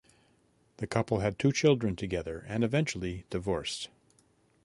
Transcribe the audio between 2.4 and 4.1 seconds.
and eventually divorced.